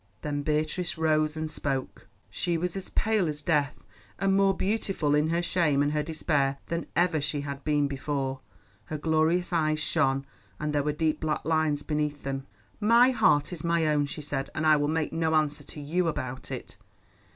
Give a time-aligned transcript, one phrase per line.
[0.23, 2.07] Then Beatrice rose and spoke.
[2.31, 3.83] She was pale as death
[4.17, 8.39] and more beautiful in her shame and her despair than ever she had been before;
[8.85, 10.25] her glorious eyes shone,
[10.59, 12.47] and there were deep black lines beneath them.
[12.79, 16.07] "My heart is my own," she said, "and I will make no answer to you
[16.07, 16.77] about it.